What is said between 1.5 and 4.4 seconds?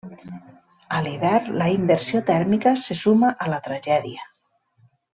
la inversió tèrmica se suma a la tragèdia.